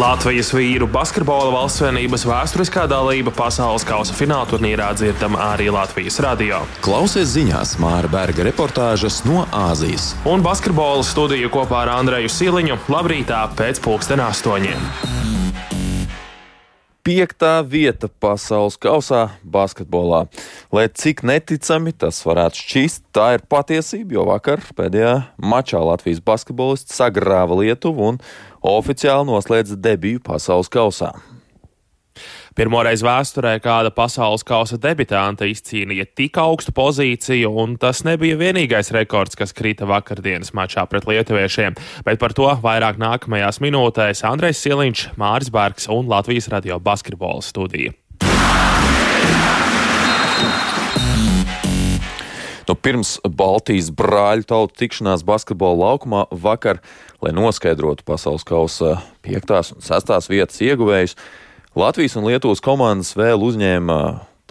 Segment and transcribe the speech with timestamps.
[0.00, 6.62] Latvijas vīru basketbola valstsvienības vēsturiskā dalība pasaules kausa fināla turnīrā dzirdama arī Latvijas radio.
[6.80, 10.14] Klausies ziņās Māra Berga reportāžas no Āzijas.
[10.24, 15.39] Un basketbola studiju kopā ar Andreju Siliņu labrītā pēc pulksten astoņiem.
[17.00, 20.26] Piektā vieta pasaules kausā basketbolā.
[20.68, 27.00] Lai cik neticami tas varētu šķist, tā ir patiesība, jo vakar pēdējā mačā Latvijas basketbolists
[27.00, 28.20] sagrāva Lietuvu un
[28.60, 31.14] oficiāli noslēdza debiju pasaules kausā.
[32.60, 39.32] Pirmoreiz vēsturē kāda pasaules kausa debitanta izcīnīja tik augstu pozīciju, un tas nebija vienīgais rekords,
[39.40, 41.78] kas krita vakardienas mačā pret lietuviešiem.
[42.04, 47.96] Bet par to vairāk nākamajās minūtēs Andrejs Siliņš, Māris Bērks un Latvijas radio basketbola studija.
[52.68, 56.84] Nu, pirms Baltijas brāļu tautu tikšanās basketbola laukumā vakar,
[57.24, 59.78] lai noskaidrotu pasaules kausa 5.
[59.78, 60.28] un 6.
[60.28, 61.16] vietas ieguvējus,
[61.74, 63.96] Latvijas un Lietuvas komandas vēl uzņēma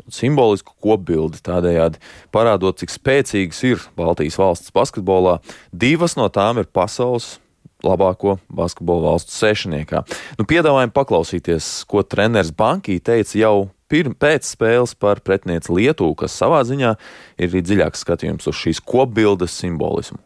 [0.09, 1.99] simbolisku kopbildi, tādējādi
[2.31, 5.39] parādot, cik spēcīgas ir Baltijas valsts basketbolā.
[5.75, 7.37] Divas no tām ir pasaules
[7.83, 10.05] labāko basketbola valstu sešniekā.
[10.39, 13.53] Nu, piedāvājam paklausīties, ko treneris Bankī teica jau
[13.91, 16.95] pirm, pēc spēles par pretinieci Lietuvu, kas savā ziņā
[17.35, 20.21] ir dziļāks skatījums uz šīs kopbildes simbolismu.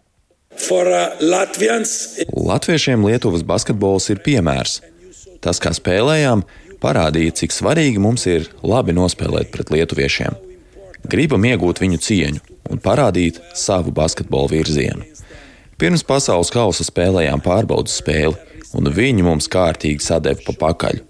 [0.61, 2.21] For, uh, Latvians...
[2.29, 4.83] Latviešiem Lietuvas basketbols ir piemērs.
[5.43, 6.45] Tas, kā spēlējām,
[6.83, 10.35] parādīja, cik svarīgi mums ir labi nospēlēt pret lietuviešiem.
[11.09, 15.07] Gribam iegūt viņu cieņu un parādīt savu basketbolu virzienu.
[15.79, 18.37] Pirms pasaules kausa spēlējām pārbaudas spēli,
[18.77, 21.01] un viņi mums kārtīgi sadeva pa pakaļ.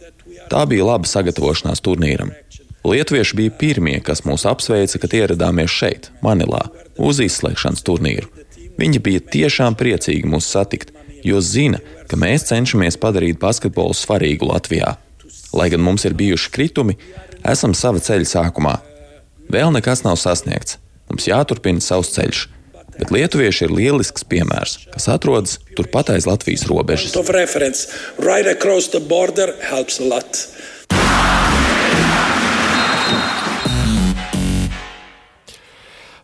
[0.49, 2.31] Tā bija laba sagatavošanās turnīram.
[2.83, 6.65] Lietuvieši bija pirmie, kas mūs apsveica, kad ieradāmies šeit, Manilā,
[6.99, 8.27] uz izslēgšanas turnīru.
[8.79, 10.91] Viņi bija tiešām priecīgi mūs satikt,
[11.23, 11.79] jo zina,
[12.09, 14.97] ka mēs cenšamies padarīt basketbolu svarīgu Latvijā.
[15.53, 16.97] Lai gan mums ir bijuši kritumi,
[17.45, 18.77] esam sava ceļa sākumā.
[19.53, 20.79] Vēl nekas nav sasniegts.
[21.11, 22.47] Mums jāturpina savs ceļš.
[22.93, 27.13] Bet lietuvieši ir lielisks piemērs, kas atrodas turpat aiz Latvijas robežas.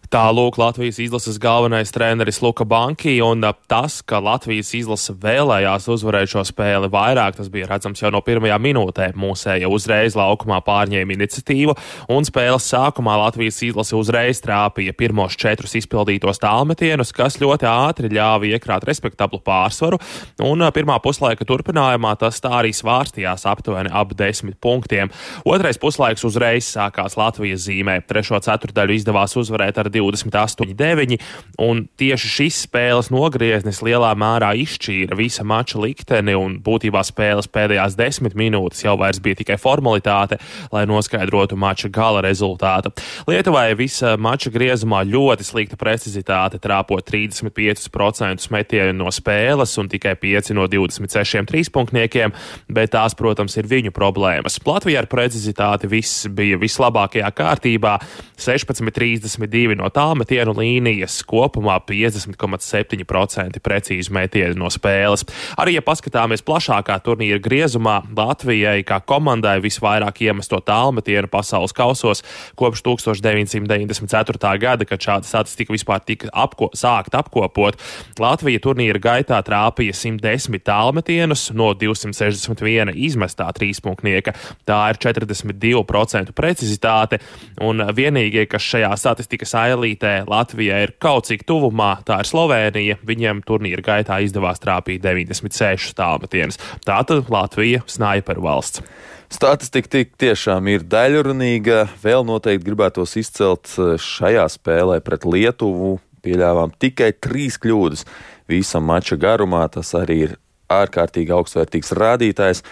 [0.09, 6.41] Tālūk Latvijas izlases galvenais treneris Luka Banki, un tas, ka Latvijas izlase vēlējās uzvarēt šo
[6.49, 9.11] spēli vairāk, tas bija redzams jau no pirmajā minūtē.
[9.13, 11.75] Mūsēja uzreiz laukumā pārņēma iniciatīvu,
[12.09, 18.49] un spēles sākumā Latvijas izlase uzreiz trāpīja pirmos četrus izpildītos tālmetienus, kas ļoti ātri ļāva
[18.49, 20.01] iekrāt respektablu pārsvaru,
[20.41, 25.13] un pirmā puslaika turpinājumā tas tā arī svārstījās aptuveni ap desmit punktiem.
[25.45, 28.01] Otrais puslaiks uzreiz sākās Latvijas zīmē.
[28.09, 31.19] Trešo ceturdaļu izdevās uzvarēt ar 28-9,
[31.61, 37.97] un tieši šis spēles nogrieznis lielā mērā izšķīra visa mača likteni, un būtībā spēles pēdējās
[37.99, 40.39] desmit minūtes jau bija tikai formalitāte,
[40.73, 42.91] lai noskaidrotu mača gala rezultātu.
[43.29, 50.53] Lietuvai visa mača griezumā ļoti slikta precizitāte, trāpot 35% metienu no spēles un tikai 5
[50.57, 52.33] no 26 trīspunktniekiem,
[52.69, 54.59] bet tās, protams, ir viņu problēmas.
[54.69, 57.97] Latvijā ar precizitāti viss bija vislabākajā kārtībā-
[58.45, 65.25] 16,32 no no tālmetienu līnijas kopumā 50,7% precīzi metieni no spēles.
[65.57, 72.23] Arī, ja paskatāmies plašākā turnīra griezumā, Latvijai kā komandai visvairāk iemesto tālmetienu pasaules kausos
[72.59, 74.51] kopš 1994.
[74.59, 77.79] gada, kad šāda statistika vispār tika apko sākt apkopot.
[78.19, 84.35] Latvija turnīra gaitā trāpīja 110 tālmetienus no 261 izmestā trīspunktnieka.
[84.69, 87.21] Tā ir 42% precizitāte,
[87.63, 92.99] un vienīgie, kas šajā statistikas ailē elītē Latvija ir kaut cik tuvumā, tā ir Slovēnija.
[93.07, 96.59] Viņiem turnīra gaitā izdevās trāpīt 96 tālmetienas.
[96.85, 98.83] Tātad Latvija snaiperu valsts.
[99.29, 101.83] Statistika tik tiešām ir daļrunīga.
[102.01, 105.99] Vēl noteikti gribētos izcelt eh, šajā spēlē pret Lietuvu.
[106.25, 108.03] Pieļāvām tikai trīs kļūdas
[108.49, 109.67] visam mača garumā.
[109.71, 110.33] Tas arī ir
[110.73, 112.63] ārkārtīgi augstvērtīgs rādītājs.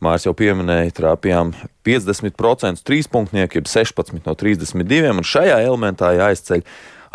[0.00, 1.50] Mārs jau pieminēja, trāpījām
[1.84, 6.64] 50% trīspunktnieku, jeb 16 no 32, un šajā elementā jāizceļ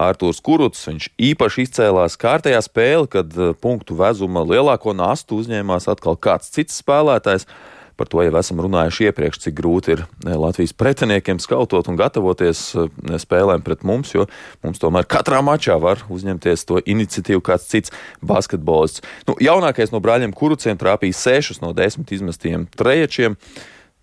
[0.05, 0.83] Arthurs Kuruts.
[0.85, 6.77] Viņš īpaši izcēlās kārtējā spēle, kad eh, punktu vezuma lielāko nastu uzņēmās atkal kāds cits
[6.83, 7.47] spēlētājs.
[7.95, 12.63] Par to jau esam runājuši iepriekš, cik grūti ir eh, Latvijas pretiniekiem skautot un gatavoties
[12.75, 12.89] eh,
[13.21, 14.25] spēlēm pret mums, jo
[14.65, 17.93] mums tomēr katrā mačā var uzņemties to iniciatīvu kāds cits
[18.25, 19.05] basketbolists.
[19.29, 23.39] Nu, jaunākais no brāļiem Kuruciem trāpīja 6 no 10 izmestiem treječiem.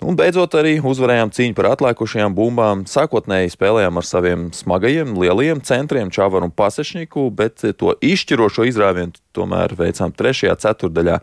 [0.03, 2.83] Un beidzot arī uzvarējām cīņu par atlikušajām bumbām.
[2.91, 9.77] Sākotnēji spēlējām ar saviem smagajiem, lielajiem centriem, Čavaru un Pasešņiku, bet to izšķirošo izrāvienu tomēr
[9.79, 11.21] veicām trešajā ceturdaļā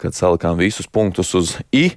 [0.00, 1.90] kad salikām visus punktus uz I.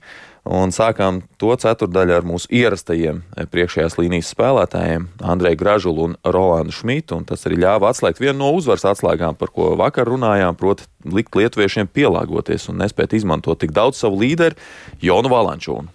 [0.50, 3.20] Un sākām to ceturdaļu ar mūsu ierastajiem
[3.52, 7.20] priekšējās līnijas spēlētājiem, Andreju Gražulu un Rolandu Šmitu.
[7.28, 11.92] Tas arī ļāva atslēgt vienu no uzvaras atslēgām, par ko vakar runājām, proti, likt lietuviešiem
[11.92, 14.58] pielāgoties un nespēt izmantot tik daudz savu līderi,
[15.04, 15.92] Jonu Valančūnu.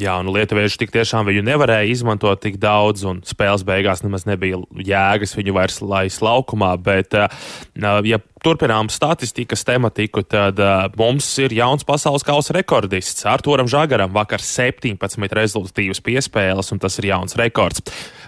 [0.00, 4.62] Jā, un lietuvieši tik tiešām viņu nevarēja izmantot tik daudz, un spēles beigās nemaz nebija
[4.80, 6.72] jēgas viņu vairs laist laukumā.
[6.80, 13.24] Bet, ja turpinām statistikas tematiku, tad uh, mums ir jauns pasaules kausa rekordists.
[13.28, 17.80] Arturam Žagaram vakar 17 rezultatīvas piespēles, un tas ir jauns rekords.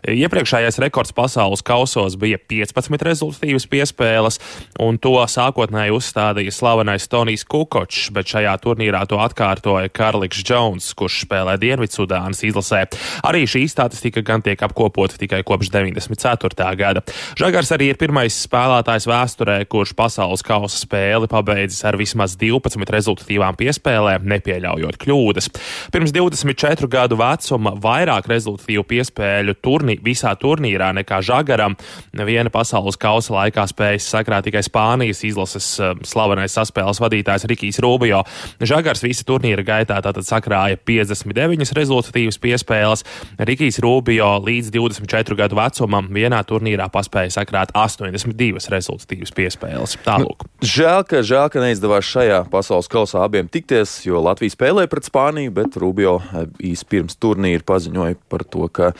[0.06, 4.40] Iepriekšējais rekords pasaules kausos bija 15 rezultatīvas piespēles,
[4.80, 11.22] un to sākotnēji uzstādīja slavenais Tonijs Kukočs, bet šajā turnīrā to atkārtoja Karliks Džons, kurš
[11.26, 12.86] spēlē Dienvidsudānas izlasē.
[13.26, 16.72] Arī šī statistika gan tiek apkopota tikai kopš 94.
[16.78, 17.04] gada.
[17.36, 20.05] Žagars arī ir pirmais spēlētājs vēsturē, kurš pasaules
[20.46, 25.50] kausa spēli pabeidzis ar vismaz 12 rezultatīvām piespēlēm, nepieļaujot kļūdas.
[25.94, 31.76] Pirms 24 gadu vecuma vairāk rezultatīvu piespēļu turni, visā turnīrā nekā Žagaram
[32.26, 38.22] viena pasaules kausa laikā spējas sakrāt tikai Spānijas izlases uh, slavenais saspēles vadītājs Rikijs Rubio.
[38.60, 43.04] Žagars visa turnīra gaitā tātad sakrāja 59 rezultatīvas piespēles.
[43.38, 49.95] Rikijs Rubio līdz 24 gadu vecumam vienā turnīrā paspēja sakrāt 82 rezultatīvas piespēles.
[50.04, 50.44] Tālūk.
[50.46, 55.08] Nu, žēl, ka, žēl, ka neizdevās šajā pasaules kausā abiem tikties, jo Latvija spēlēja pret
[55.08, 58.92] Spāniju, bet Rubio eh, īsi pirms turnīra paziņoja par to, ka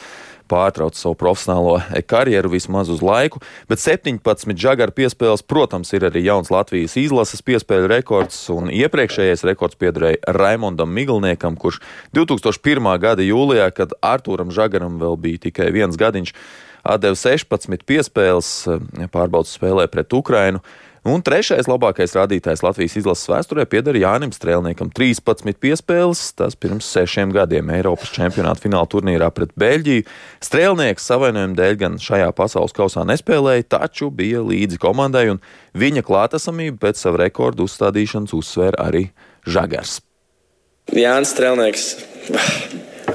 [0.50, 3.40] pārtrauc savu profesionālo eh, karjeru vismaz uz laiku,
[3.70, 9.78] bet 17 žagaru piespēles, protams, ir arī jauns Latvijas izlases piespēļu rekords, un iepriekšējais rekords
[9.80, 11.80] piederēja Raimondam Miglniekam, kurš
[12.16, 12.92] 2001.
[13.02, 16.34] gada jūlijā, kad Artūram Žagaram vēl bija tikai viens gadiņš,
[16.94, 20.62] atdeva 16 piespēles eh, pārbaudas spēlē pret Ukrainu.
[21.06, 24.88] Un trešais labākais rādītājs Latvijas izlases vēsturē pieder Jānim Strēlniekam.
[24.90, 30.02] 13 piespēles, tas pirms sešiem gadiem Eiropas čempionāta fināla turnīrā pret Beļģiju.
[30.42, 35.38] Strēlnieks savainojuma dēļ gan šajā pasaules kausā nespēlēja, taču bija līdzi komandai, un
[35.78, 39.06] viņa klātesamību pēc sava rekordu uzstādīšanas uzsvēra arī
[39.46, 40.00] Žagars.
[40.90, 41.88] Jānis Strēlnieks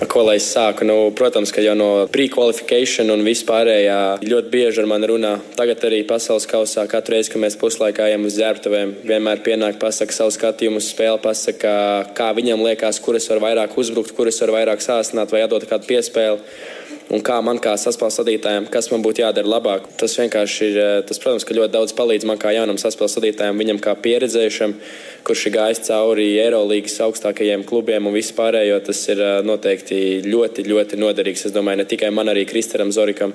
[0.09, 0.85] ko lai es sāku.
[0.87, 5.35] Nu, protams, ka jau no pre-qualification un vispārējā ļoti bieži ar mani runā.
[5.57, 10.15] Tagad arī pasaules kausā katru reizi, kad mēs puslaikā ejam uz zērbtuvēm, vienmēr pienāk pasaka
[10.15, 11.73] savu skatījumu uz spēli, pasaka,
[12.17, 16.39] kā viņam liekas, kuras var vairāk uzbrukt, kuras var vairāk sāstināt vai atdot kādu piespēli
[17.11, 19.87] un kā man kā saspēles vadītājam, kas man būtu jādara labāk.
[19.99, 23.59] Tas vienkārši ir, eh, tas, protams, ka ļoti daudz palīdz man kā jaunam saspēles vadītājam,
[23.59, 24.75] viņam kā pieredzējušam,
[25.23, 28.79] kurš ir gājis cauri Eirolandes augstākajiem klubiem un vispārējo.
[28.85, 31.45] Tas ir eh, noteikti ļoti, ļoti noderīgs.
[31.45, 33.33] Es domāju, ne tikai man, arī Kristaram Zorikam.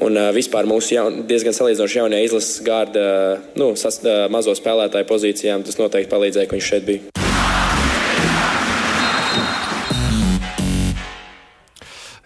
[0.00, 3.02] Un uh, vispār mūsu jaun, diezgan salīdzinoši jaunie izlases gārda,
[3.60, 7.19] nu, sas, uh, mazo spēlētāju pozīcijām, tas noteikti palīdzēja, ka viņš šeit bija.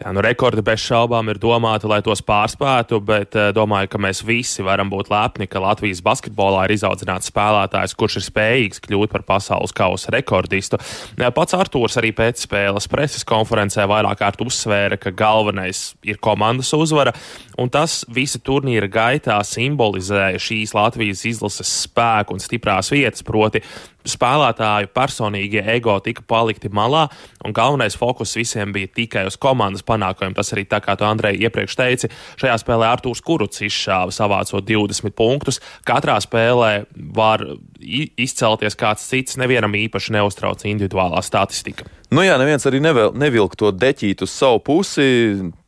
[0.04, 4.18] Jā, nu, rekordi bez šaubām ir domāti, lai tos pārspētu, bet uh, domāju, ka mēs
[4.28, 9.24] visi varam būt lepni, ka Latvijas basketbolā ir izaudzināts spēlētājs, kurš ir spējīgs kļūt par
[9.24, 10.76] pasaules kausa rekordistu.
[11.16, 17.16] Pats Artūrs arī pēc spēles preses konferencē vairāk kārt uzsvēra, ka galvenais ir komandas uzvara,
[17.56, 23.64] un tas visa turnīra gaitā simbolizēja šīs Latvijas izlases spēku un stiprās vietas, proti
[24.08, 27.06] spēlētāju personīgie ego tika palikti malā,
[27.44, 30.36] un galvenais fokus visiem bija tikai uz komandas panākumiem.
[30.36, 35.16] Tas arī tā kā tu, Andrej, iepriekš teici, šajā spēlē Artūrs Kuruts izšāva savācot 20
[35.16, 35.60] punktus.
[35.88, 36.72] Katrā spēlē
[37.16, 37.46] var
[37.80, 41.88] izcelties kāds cits, nevienam īpaši neuztrauc individuālā statistika.
[42.12, 45.06] Nu jā, neviens arī nevēl, nevilk to deķīt uz savu pusi.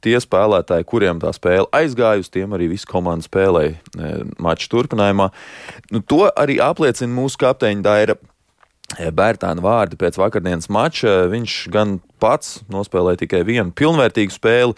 [0.05, 4.11] Tie spēlētāji, kuriem tā spēle aizgāja, uz tiem arī visu komandu spēlēja e,
[4.43, 5.31] maču turpinājumā.
[5.95, 11.25] Nu, to arī apliecina mūsu kapteiņa Daira e, Bērtāna vārdi pēc vakardienas mača.
[11.33, 14.77] Viņš gan pats nospēlēja tikai vienu pilnvērtīgu spēli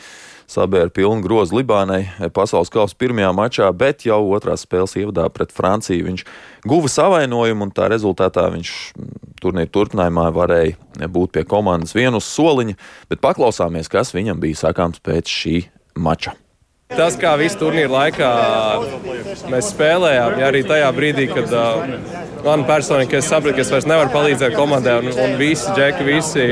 [0.49, 6.09] sabēra pilnu grozu Libānai pasaules kausa pirmajā mačā, bet jau otrās spēles ievadā pret Franciju
[6.09, 6.25] viņš
[6.69, 8.75] guva savainojumu un tā rezultātā viņš
[9.43, 12.77] turnīra turpinājumā varēja būt pie komandas vienu soliņa,
[13.13, 15.57] bet paklausāmies, kas viņam bija sakāms pēc šī
[15.99, 16.35] mača.
[16.89, 18.29] Tas, kā visu turnīru laikā
[19.53, 24.13] mēs spēlējām, ja arī tajā brīdī, kad uh, man personīgi sapratu, ka es vairs nevaru
[24.15, 26.47] palīdzēt komandai, un, un visi džeki, visi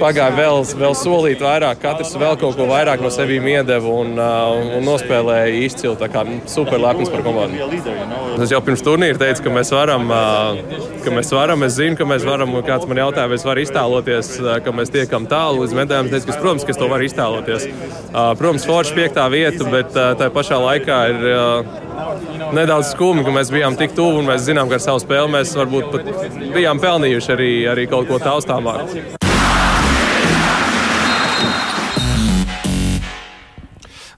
[0.00, 4.76] pagāja vēl, vēl solīt vairāk, katrs vēl kaut ko vairāk no sevis iedeva un, uh,
[4.78, 5.96] un nospēlēja izcili.
[6.00, 7.68] Tā kā super lepns par komandu.
[8.42, 12.08] Es jau pirms turnīra teicu, ka mēs varam, uh, ka mēs varam, es zinu, ka
[12.08, 15.64] mēs varam, un kāds man jautāja, vai es varu iztēloties, uh, ka mēs tiekam tālu
[15.64, 16.10] līdz medaļām.
[16.10, 17.68] Es teicu, ka, protams, ka es to varu iztēloties.
[18.10, 21.28] Protams, Forša piektā vieta, bet tā pašā laikā ir
[22.56, 25.52] nedaudz skumji, ka mēs bijām tik tuvu un mēs zinām, ka ar savu spēli mēs
[25.58, 26.06] varbūt pat
[26.54, 29.02] bijām pelnījuši arī, arī kaut ko taustāmāku.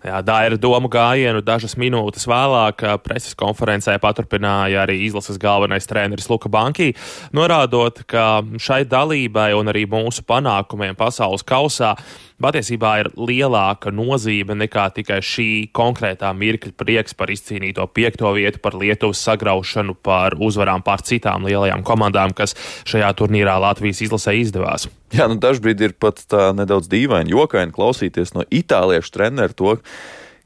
[0.02, 6.50] Jā, Dāra domu gājienu dažas minūtes vēlāk preses konferencē paturpināja arī izlases galvenais treneris Luka
[6.50, 6.90] Banki,
[7.34, 11.94] norādot, ka šai dalībai un arī mūsu panākumiem pasaules kausā
[12.42, 18.76] patiesībā ir lielāka nozīme nekā tikai šī konkrētā mirkļa prieks par izcīnīto piekto vietu, par
[18.78, 22.56] Lietuvas sagraušanu, par uzvarām pār citām lielajām komandām, kas
[22.88, 24.88] šajā turnīrā Latvijas izlasē izdevās.
[25.12, 29.76] Jā, nu dažbrīd ir pat tā nedaudz dīvaini, jokaini klausīties no itāliešu treneru to,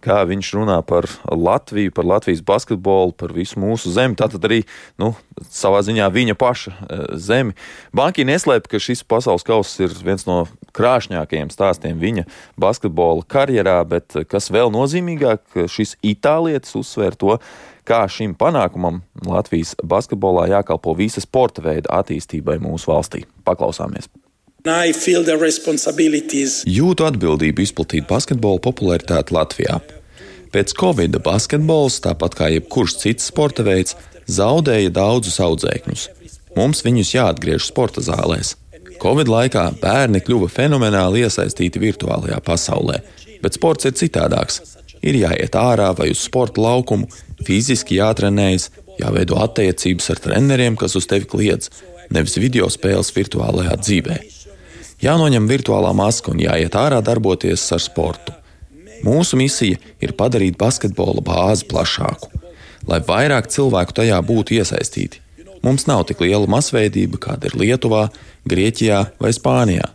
[0.07, 4.17] kā viņš runā par Latviju, par Latvijas basketbolu, par visu mūsu zemi.
[4.19, 4.63] Tātad arī
[5.03, 5.13] nu,
[5.51, 7.57] savā ziņā viņa paša uh, zemi.
[7.97, 10.45] Banki neslēp, ka šis pasaules kauss ir viens no
[10.77, 12.27] krāšņākajiem stāstiem viņa
[12.61, 17.39] basketbola karjerā, bet eh, kas vēl nozīmīgāk, šis itālietis uzsver to,
[17.87, 23.27] kā šim panākumam Latvijas basketbolā jākalpo visa sporta veida attīstībai mūsu valstī.
[23.47, 24.11] Paklausāmies!
[26.67, 29.79] Jūtu atbildību izplatīt basketbola popularitāti Latvijā.
[30.51, 33.95] Pēc Covid basketbols, tāpat kā jebkurš cits sporta veids,
[34.27, 36.07] zaudēja daudzus audzēkņus.
[36.57, 38.57] Mums viņus jāatgriež sporta zālēs.
[38.99, 43.03] Covid laikā bērni kļuva fenomenāli iesaistīti virtuālajā pasaulē,
[43.45, 44.63] bet sports ir citādāks.
[45.07, 47.07] Ir jāiet ārā vai uz sporta laukumu,
[47.47, 51.71] fiziski jātrenējas, jāveido attiecības ar treneriem, kas uz tevi kliedz,
[52.11, 54.36] nevis video spēles virtuālajā dzīvēm.
[55.03, 58.33] Jānoņem virtuālā maska un jāiet ārā darboties ar sportu.
[59.05, 62.31] Mūsu misija ir padarīt basketbola bāzi plašāku,
[62.89, 65.21] lai vairāk cilvēku tajā būtu iesaistīti.
[65.67, 68.07] Mums nav tik liela masveidība, kāda ir Lietuvā,
[68.49, 69.91] Grieķijā vai Spānijā.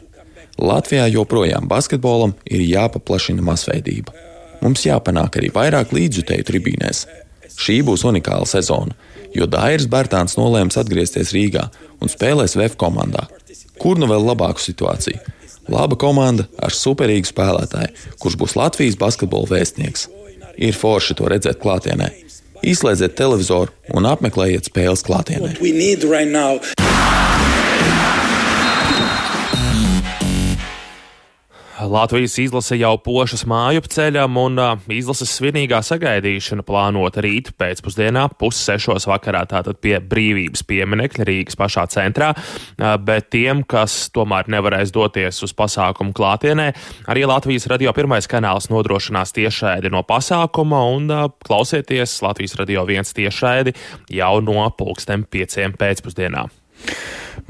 [0.61, 4.13] Latvijā joprojām basketbolam ir jāpaplašina masveidība.
[4.61, 7.05] Mums jāpanāk arī vairāk līdzjutēju tribīnēs.
[7.57, 8.93] Šī būs unikāla sezona,
[9.33, 11.65] jo Dairis Bērtāns nolēms atgriezties Rīgā
[12.01, 13.25] un spēlēs VF komandā.
[13.81, 15.19] Kur nu vēl labāku situāciju?
[15.71, 20.07] Laba komanda ar superīgu spēlētāju, kurš būs Latvijas basketbola vēstnieks.
[20.61, 22.09] Ir forši to redzēt klātienē.
[22.61, 25.55] Izslēdziet televizoru un apmeklējiet spēles klātienē.
[31.89, 34.59] Latvijas izlase jau pošas māju ceļam, un
[34.93, 42.31] izlases svinīgā sagaidīšana plānota rīt pēcpusdienā, pussešos vakarā, tātad pie brīvības pieminekļa Rīgas pašā centrā.
[42.77, 46.69] Bet tiem, kas tomēr nevarēs doties uz pasākumu klātienē,
[47.11, 51.11] arī Latvijas radio pirmais kanāls nodrošinās tiešraidi no pasākuma, un
[51.41, 53.73] klausieties Latvijas radio viens tiešraidi
[54.21, 56.49] jau no pulksten pieciem pēcpusdienā.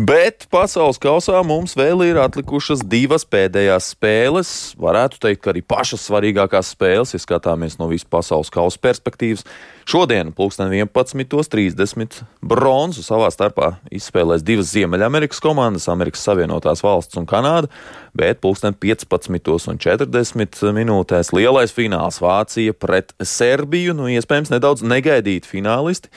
[0.01, 4.51] Bet pasaules kausā mums vēl ir atlikušas divas pēdējās spēles.
[4.81, 9.43] Varētu teikt, ka arī pašas svarīgākās spēles, ja skatāmies no visas pasaules kausa perspektīvas.
[9.85, 12.21] Šodien, 11.30.
[12.41, 17.67] bronzu savā starpā izspēlēs divas Ziemeļamerikas komandas, Amerikas Savienotās valsts un Kanāda,
[18.17, 23.93] bet 15.40 minūtēs lielais fināls Vācija pret Serbiju.
[23.97, 26.07] Nu, iespējams, nedaudz negaidīti finālisti.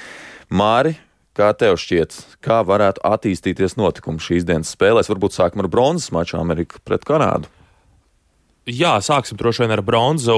[0.54, 0.94] Māri,
[1.35, 2.14] Kā tev šķiet,
[2.47, 5.09] kā varētu attīstīties notikumi šīs dienas spēlēs?
[5.11, 7.50] Varbūt sākam ar bronzas maču Ameriku pret Kanādu.
[8.64, 10.35] Jā, sāksim droši vien ar bronzu.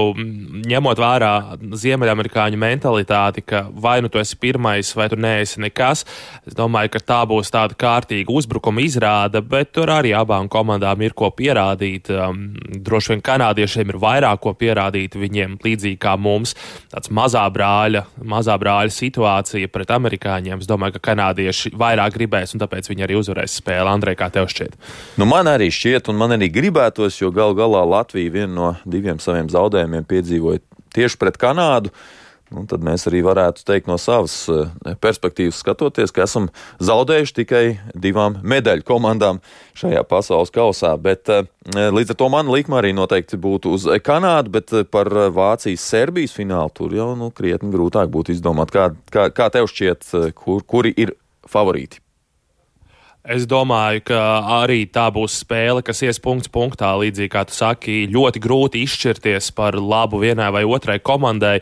[0.67, 1.31] Ņemot vērā
[1.79, 6.03] ziemeļamerikāņu mentalitāti, ka vai nu tu esi pirmais, vai tu neesi nekas.
[6.43, 11.15] Es domāju, ka tā būs tāda kārtīga uzbrukuma izrāde, bet tur arī abām komandām ir
[11.15, 12.11] ko pierādīt.
[12.11, 12.49] Um,
[12.83, 15.15] droši vien kanādiešiem ir vairāk ko pierādīt.
[15.15, 16.51] Viņiem līdzīgi kā mums,
[16.91, 20.59] tāds mazā brāļa, mazā brāļa situācija pret amerikāņiem.
[20.59, 23.87] Es domāju, ka kanādieši vairāk gribēs, un tāpēc viņi arī uzvarēs spēli.
[23.87, 24.75] Andrej, kā tev šķiet?
[25.15, 28.75] Nu, man arī šķiet, un man arī gribētos, jo gal galā Latvija Latvija vienu no
[28.85, 30.57] diviem saviem zaudējumiem piedzīvoja
[30.95, 31.91] tieši pret Kanādu.
[32.49, 34.71] Un tad mēs arī varētu teikt no savas eh,
[35.03, 36.47] perspektīvas, skatoties, ka esam
[36.79, 37.61] zaudējuši tikai
[37.93, 39.41] divām medaļu komandām
[39.75, 40.93] šajā pasaules kausā.
[40.97, 41.43] Bet, eh,
[41.75, 46.71] līdz ar to man likme arī noteikti būtu uz Kanādu, bet eh, par Vācijas-Serbijas finālu
[46.73, 48.71] tur jau nu, krietni grūtāk būtu izdomāt.
[48.71, 50.09] Kā, kā, kā tev šķiet,
[50.39, 51.17] kur, kuri ir
[51.51, 51.99] favorīti?
[53.27, 54.19] Es domāju, ka
[54.61, 56.93] arī tā būs spēle, kas ies punkts punktā.
[56.95, 61.57] Līdzīgi kā tu saki, ļoti grūti izšķirties par labu vienai vai otrai komandai,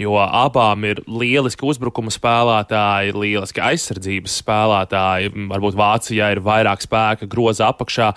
[0.00, 5.34] jo abām ir lieliski uzbrukuma spēlētāji, lieliski aizsardzības spēlētāji.
[5.52, 8.14] Varbūt Vācijā ir vairāk spēka groza apakšā.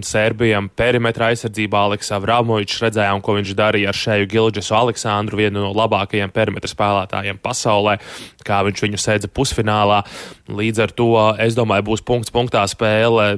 [0.00, 5.72] Serbijam perimetra aizsardzībā Aleksa Vramovičs redzējām, ko viņš darīja ar šeju Gilģesu Aleksandru, vienu no
[5.76, 7.98] labākajiem perimetra spēlētājiem pasaulē,
[8.46, 10.00] kā viņš viņu sēdza pusfinālā.
[10.48, 11.10] Līdz ar to,
[11.44, 13.28] es domāju, būs punkts punktā spēle,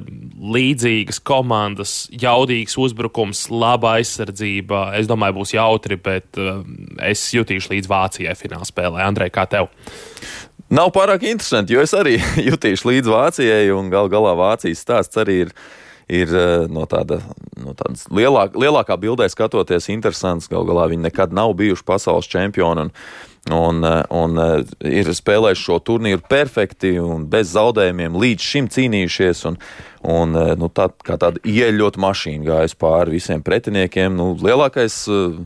[0.54, 4.86] līdzīgas komandas, jaudīgs uzbrukums, laba aizsardzība.
[5.00, 6.62] Es domāju, būs jautri, bet uh,
[7.02, 9.02] es jutīšu līdz Vācijai fināla spēlē.
[9.08, 9.72] Andrej, kā tev?
[10.74, 12.16] Nav pārāk interesanti, jo es arī
[12.48, 15.56] jutīšu līdz Vācijai, un gal galā Vācijas stāsts arī ir
[16.08, 17.20] ir eh, no, tāda,
[17.60, 20.48] no tādas lielāk, lielākā bildē skatoties interesants.
[20.50, 22.86] Galu galā viņi nekad nav bijuši pasaules čempioni.
[22.86, 22.92] Un,
[23.54, 24.54] un, eh, un eh,
[25.02, 29.44] ir spēlējuši šo turnīru perfekti un bez zaudējumiem, līdz šim cīnījušies.
[29.50, 29.60] Un,
[30.14, 34.16] un, nu, tā, kā tāda ieļota mašīna gājusi pāri visiem pretiniekiem.
[34.18, 35.38] Nu, lielākais uh,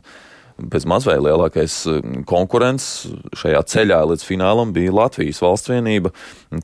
[0.59, 6.13] bez mazvēl lielākais eh, konkurents šajā ceļā līdz finālam bija Latvijas valsts vienība.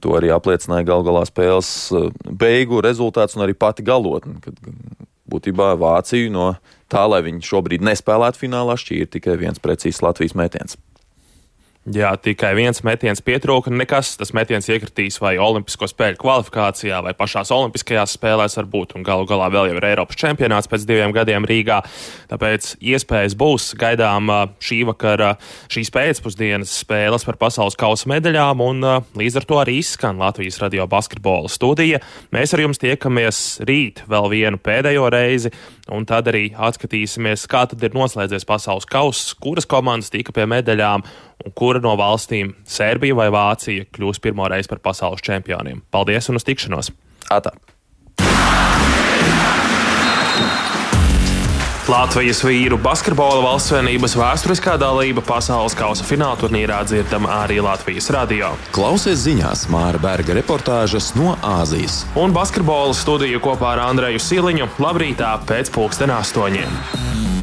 [0.02, 4.40] To arī apliecināja gal galā spēles eh, beigu rezultāts un arī pati galotne.
[4.44, 4.58] Kad
[5.30, 6.48] būtībā Vāciju no
[6.92, 10.78] tā, lai viņi šobrīd nespēlētu finālā, šķīra tikai viens precīzs Latvijas metiens.
[11.84, 13.68] Jā, tikai viens metiens pietrūka.
[13.68, 19.26] Nekas tas metiens iekritīs vai Olimpisko spēļu kvalifikācijā, vai pašās Olimpiskajās spēlēs, varbūt, un galu
[19.28, 21.82] galā vēl jau ir Eiropas čempionāts pēc diviem gadiem Rīgā.
[22.30, 24.32] Tāpēc iespējas būs gaidām
[24.64, 25.34] šī vakara,
[25.68, 28.88] šīs pēcpusdienas spēles par pasaules kausa medaļām, un
[29.20, 32.00] līdz ar to arī izskan Latvijas radio basketbola studija.
[32.32, 35.52] Mēs ar jums tiekamies rīt vēl vienu pēdējo reizi,
[35.92, 41.04] un tad arī atskatīsimies, kā tad ir noslēdzies pasaules kauss, kuras komandas tika pie medaļām
[41.44, 45.84] un kura no valstīm, Serbija vai Vācija, kļūs pirmo reizi par pasaules čempioniem.
[45.94, 46.92] Paldies un uz tikšanos!
[47.32, 47.54] Atā.
[51.84, 58.54] Latvijas vīru basketbola valstsvienības vēsturiskā dalība pasaules kausa fināla turnīrā dzirdama arī Latvijas radio.
[58.72, 62.06] Klausies ziņās Māra Berga reportāžas no Āzijas.
[62.16, 67.33] Un basketbola studiju kopā ar Andreju Siliņu labrītā pēc pulksten astoņiem.